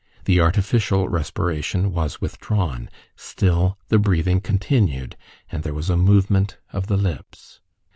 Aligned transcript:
The 0.25 0.39
artificial 0.39 1.07
respiration 1.09 1.91
was 1.91 2.19
withdrawn: 2.19 2.89
still 3.15 3.77
the 3.89 3.99
breathing 3.99 4.41
continued, 4.41 5.15
and 5.51 5.61
there 5.61 5.75
was 5.75 5.91
a 5.91 5.95
movement 5.95 6.57
of 6.73 6.87
the 6.87 6.97
lips. 6.97 7.59